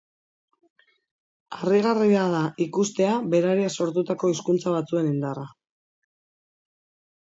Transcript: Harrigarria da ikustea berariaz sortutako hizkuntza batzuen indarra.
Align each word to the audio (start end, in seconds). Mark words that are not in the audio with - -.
Harrigarria 1.57 2.25
da 2.37 2.41
ikustea 2.67 3.13
berariaz 3.37 3.71
sortutako 3.79 4.35
hizkuntza 4.35 4.77
batzuen 4.81 5.15
indarra. 5.17 5.49